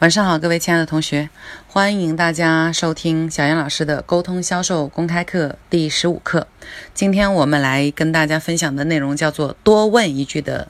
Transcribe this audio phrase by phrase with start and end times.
[0.00, 1.28] 晚上好，各位亲爱的同学，
[1.68, 6.46] 欢迎大家收听小杨老师的沟通销售公开课第十五课。
[6.94, 10.68] 今天我们来跟大家分享的内容叫做“多问一句”的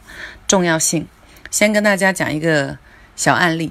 [0.48, 1.06] 重要性。
[1.48, 2.76] 先跟大家讲一个
[3.14, 3.70] 小案例：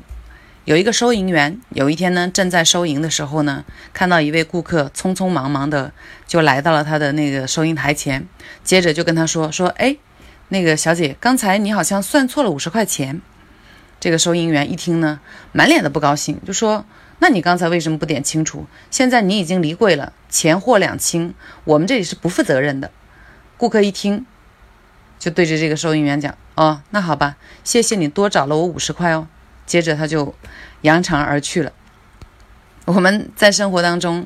[0.63, 5.91] 有一个收银员，有一天呢，正在收银的时候呢，看到一位顾客匆匆忙忙的
[6.25, 8.25] 就来到了他的那个收银台前，
[8.63, 9.97] 接着就跟他说：“说，哎，
[10.47, 13.21] 那个小姐，刚才你好像算错了五十块钱。”
[13.99, 15.19] 这个收银员一听呢，
[15.51, 16.85] 满脸的不高兴，就说
[17.19, 18.65] ：“那你刚才为什么不点清楚？
[18.89, 21.33] 现在你已经离柜了，钱货两清，
[21.65, 22.91] 我们这里是不负责任的。”
[23.57, 24.25] 顾客一听，
[25.19, 29.27] 就对着这个收银员讲：“哦，那好吧，谢谢你多找了我五十块哦。”
[29.67, 30.33] 接着他就
[30.81, 31.73] 扬长而去了。
[32.85, 34.25] 我们在生活当中，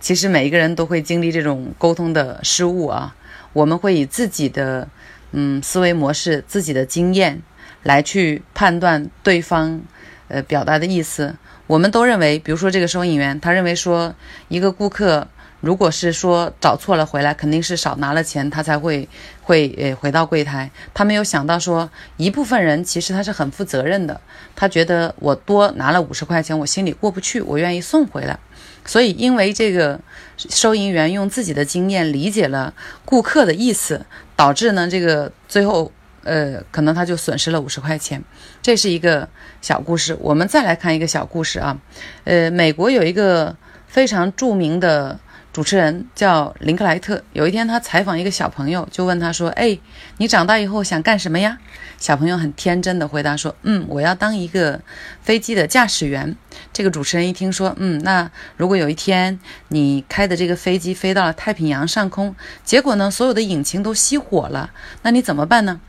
[0.00, 3.14] 其实每一个人都会经历这种沟通的失误啊，
[3.52, 4.88] 我们会以自己的
[5.30, 7.40] 嗯思维模式、自己的经验。
[7.82, 9.80] 来去判断对方，
[10.28, 11.34] 呃，表达的意思。
[11.66, 14.14] 我们都认为，比如说这个收银员，他认为说，
[14.48, 15.26] 一个顾客
[15.60, 19.08] 如果是说找错了回来，肯定是少拿了钱，他才会
[19.42, 20.70] 会呃回到柜台。
[20.92, 24.20] 他没有想到说，一部分人其实他是很负责任的，
[24.54, 28.38] 他觉得我多拿了五十块钱，我心里过不去，我愿意送回来。
[28.84, 29.98] 所以，因为这个
[30.36, 32.74] 收银员用自己的经验理解了
[33.04, 34.04] 顾客的意思，
[34.36, 35.90] 导致呢，这个最后。
[36.24, 38.22] 呃，可能他就损失了五十块钱，
[38.60, 39.28] 这是一个
[39.60, 40.16] 小故事。
[40.20, 41.78] 我们再来看一个小故事啊，
[42.24, 43.56] 呃，美国有一个
[43.86, 45.18] 非常著名的
[45.52, 47.22] 主持人叫林克莱特。
[47.32, 49.78] 有一天，他采访一个小朋友，就问他说：“哎，
[50.18, 51.58] 你长大以后想干什么呀？”
[51.98, 54.80] 小朋友很天真的回答说：“嗯，我要当一个
[55.22, 56.36] 飞机的驾驶员。”
[56.72, 64.70] 这个主持人一听说，嗯，那如果有一天你开的这个飞机飞到了太平洋上空，结果呢，所有的引擎都熄火了，
[65.02, 65.80] 那你怎么办呢？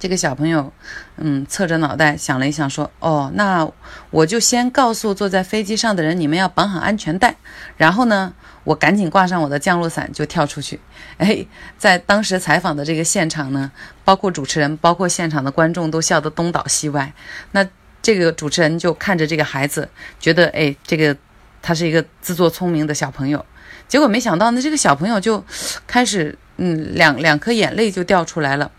[0.00, 0.72] 这个小朋友，
[1.18, 3.70] 嗯，侧着脑袋想了一想，说：“哦，那
[4.10, 7.36] 我就先告诉坐在飞机上的人，你们要绑好安全带。
[7.76, 8.32] 然后呢，
[8.64, 10.80] 我赶紧挂上我的降落伞就跳出去。”
[11.18, 13.70] 哎，在当时采访的这个现场呢，
[14.02, 17.12] 包括主持人，包括现场的观众都笑得东倒西歪。
[17.52, 17.68] 那
[18.00, 19.86] 这个主持人就看着这个孩子，
[20.18, 21.14] 觉得哎，这个
[21.60, 23.44] 他是一个自作聪明的小朋友。
[23.86, 25.44] 结果没想到呢，这个小朋友就
[25.86, 28.70] 开始，嗯，两两颗眼泪就掉出来了。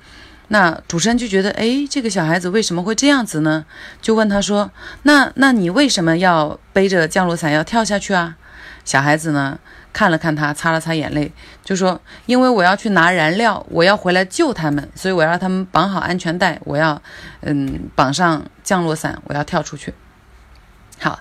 [0.53, 3.65] 那主持人就觉得，哎，这个小孩子为什么会这样子呢？
[4.01, 4.69] 就问他说
[5.03, 8.35] ：“那那你为什么要背着降落伞要跳下去啊？”
[8.83, 9.57] 小孩子呢
[9.93, 11.31] 看了看他，擦了擦眼泪，
[11.63, 17.01] 就说：“因为我要去拿燃料，我要回来救他们，所以我要他们绑好安全带，我要
[17.39, 19.93] 嗯绑上降落伞，我要跳出去。”
[20.99, 21.17] 好，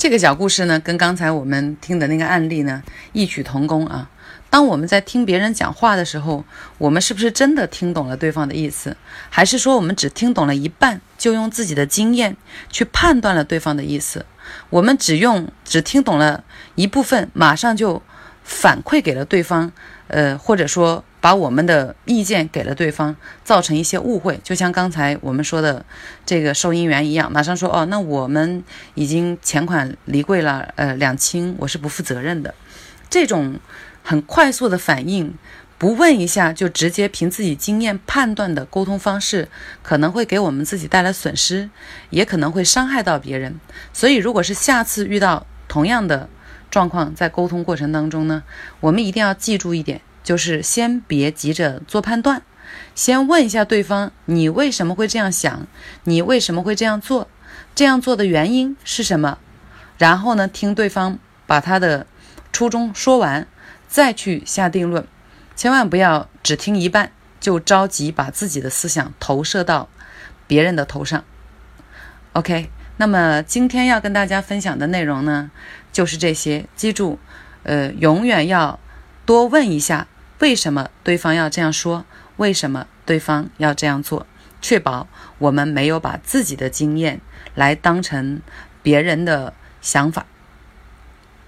[0.00, 4.08] 这个小故事呢，跟刚才我们听的那个案例呢异曲同工啊。
[4.48, 6.42] 当我们在听别人讲话的时候，
[6.78, 8.96] 我们是不是真的听懂了对方的意思，
[9.28, 12.34] 还是说我们只听懂了一半，就用自己的经验
[12.70, 14.24] 去判断了对方的意思？
[14.70, 16.44] 我们只用只听懂了
[16.76, 18.00] 一部分，马上就
[18.42, 19.70] 反馈给了对方，
[20.10, 24.38] 呃，或者说把我们的意见给了对方，造成一些误会。
[24.44, 25.84] 就像刚才我们说的
[26.26, 28.62] 这个收银员一样，马上说：“哦，那我们
[28.94, 32.54] 已经钱款离柜了，呃，两清，我是不负责任的。”
[33.08, 33.58] 这种。
[34.02, 35.34] 很快速的反应，
[35.76, 39.46] 不问一下就直接凭自己经验判断的沟通方式，
[39.82, 41.68] 可能会给我们自己带来损失，
[42.08, 43.60] 也可能会伤害到别人。
[43.92, 46.30] 所以，如果是下次遇到同样的
[46.70, 48.42] 状况，在沟通过程当中呢，
[48.80, 52.42] 我们一定要记住一点，就是先别急着做判断，
[52.94, 55.66] 先问一下对方，你为什么会这样想？
[56.04, 57.28] 你为什么会这样做？
[57.74, 59.38] 这样做的原因是什么？
[59.98, 62.06] 然后呢，听对方把他的
[62.52, 63.46] 初衷说完。
[63.88, 65.04] 再去下定论，
[65.56, 67.10] 千万不要只听一半
[67.40, 69.88] 就着急把自己的思想投射到
[70.46, 71.24] 别人的头上。
[72.34, 72.70] OK，
[73.00, 75.50] 那么今天要跟大家分享的内容呢，
[75.90, 76.66] 就是这些。
[76.76, 77.18] 记住，
[77.62, 78.78] 呃，永远要
[79.24, 80.06] 多问一下
[80.40, 82.04] 为什么对方要这样说，
[82.36, 84.26] 为什么对方要这样做，
[84.60, 85.08] 确保
[85.38, 87.22] 我们没有把自己的经验
[87.54, 88.42] 来当成
[88.82, 90.26] 别人的想法。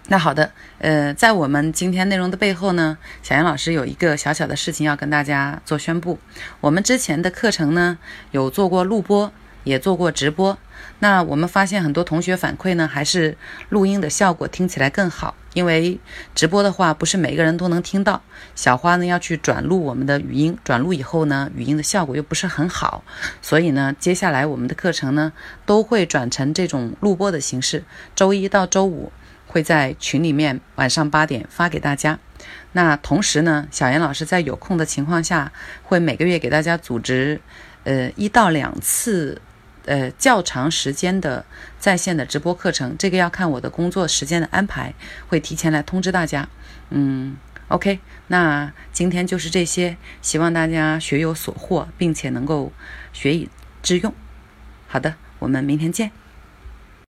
[0.07, 6.19] 那好的，呃，在我们今天内容的背后呢，小杨老师有一个小小的事情要跟大家做宣布。
[6.63, 7.99] 我们之前的课程呢，
[8.31, 9.31] 有做过录播，
[9.65, 10.57] 也做过直播。
[10.99, 13.37] 那我们发现很多同学反馈呢，还是
[13.69, 15.35] 录音的效果听起来更好。
[15.55, 15.99] 因为
[16.35, 18.23] 直播的话，不是每个人都能听到。
[18.55, 23.05] 小花呢要去转录我们的语音，转录以后呢，语音的效果又不是很好。
[23.41, 25.33] 所以呢，接下来我们的课程呢，
[25.67, 29.13] 都会转成这种录播的形式，周一到周五。
[29.45, 32.19] 会在群里面晚上八点发给大家。
[32.73, 37.39] 那同时呢，小严老师在有空的情况下，会每个月给大家组织，
[37.85, 39.43] 呃，一到两次
[39.87, 41.45] 呃较长时间的
[41.79, 44.95] 在线的直播课程，这个要看我的工作时间的安排，
[45.29, 46.49] 会提前来通知大家。
[46.91, 47.37] 嗯
[47.69, 52.73] ，OK，那今天就是这些，希望大家学有所获，并且能够
[53.13, 53.49] 学以
[53.83, 54.15] 致用。
[54.87, 56.22] 好的，我们明天见。